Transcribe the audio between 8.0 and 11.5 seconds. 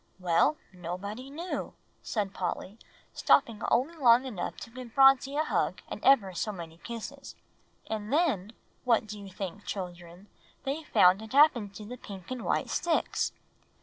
then, what do you think, children, they found had